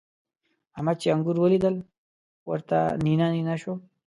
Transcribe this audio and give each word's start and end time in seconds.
احمد 0.75 0.95
چې 1.01 1.07
انګور 1.15 1.37
وليدل؛ 1.39 1.75
ورته 2.49 2.77
نينه 3.05 3.27
نينه 3.35 3.55
شو. 3.61 3.73